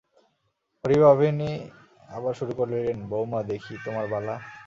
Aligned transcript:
হরিভাবিনী 0.83 1.51
আবার 2.09 2.33
শুরু 2.33 2.53
করিলেন, 2.59 2.97
বউমা, 3.09 3.39
দেখি 3.43 3.73
তোমার 3.85 4.05
বালা। 4.13 4.35